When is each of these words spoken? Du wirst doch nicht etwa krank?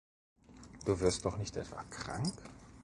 Du 0.83 0.99
wirst 0.99 1.25
doch 1.25 1.37
nicht 1.37 1.55
etwa 1.57 1.83
krank? 1.91 2.33